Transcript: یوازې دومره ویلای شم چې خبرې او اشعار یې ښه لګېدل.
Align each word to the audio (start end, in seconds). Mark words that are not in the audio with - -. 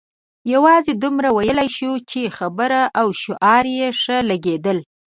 یوازې 0.53 0.93
دومره 1.03 1.29
ویلای 1.37 1.69
شم 1.75 1.93
چې 2.09 2.33
خبرې 2.37 2.81
او 2.99 3.07
اشعار 3.15 3.65
یې 3.77 3.87
ښه 4.01 4.17
لګېدل. 4.29 4.77